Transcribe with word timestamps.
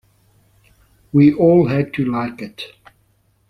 We 1.11 1.31
all 1.31 1.67
had 1.67 1.93
to 1.93 2.05
like 2.05 2.41
it. 2.41 2.63